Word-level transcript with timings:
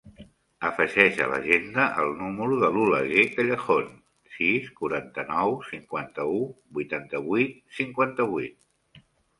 Afegeix 0.67 1.19
a 1.25 1.27
l'agenda 1.33 1.83
el 2.03 2.09
número 2.21 2.57
de 2.65 2.71
l'Oleguer 2.77 3.27
Callejon: 3.35 3.93
sis, 4.39 4.73
quaranta-nou, 4.81 5.57
cinquanta-u, 5.71 6.43
vuitanta-vuit, 6.81 7.59
cinquanta-vuit. 7.81 9.01